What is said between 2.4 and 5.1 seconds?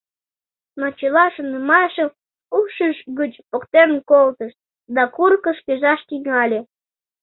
ушыж гыч поктен колтыш, да